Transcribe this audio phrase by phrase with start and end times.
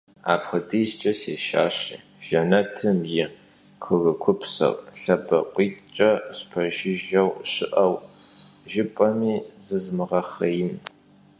[0.33, 3.25] Apxuedizç'e sêşşaşi Jjenetım yi
[3.83, 7.93] kurıkupser lhebakhuitç'e spejjıjjeu şı'eu
[8.69, 9.35] jjıp'emi
[9.65, 10.73] zızmığexhêin.